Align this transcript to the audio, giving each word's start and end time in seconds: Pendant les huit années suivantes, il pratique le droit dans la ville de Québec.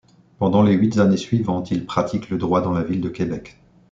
Pendant 0.39 0.63
les 0.63 0.73
huit 0.73 0.97
années 0.97 1.15
suivantes, 1.15 1.69
il 1.69 1.85
pratique 1.85 2.31
le 2.31 2.39
droit 2.39 2.61
dans 2.61 2.71
la 2.71 2.81
ville 2.81 3.01
de 3.01 3.09
Québec. 3.09 3.59